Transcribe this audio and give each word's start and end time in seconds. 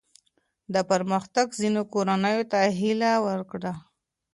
دا 0.73 0.81
پرمختګ 0.91 1.47
ځینو 1.59 1.81
کورنیو 1.93 2.49
ته 2.51 2.59
هیله 2.79 3.11
ورکړې. 3.27 3.73